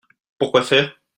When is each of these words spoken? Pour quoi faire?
Pour 0.39 0.49
quoi 0.51 0.63
faire? 0.63 0.99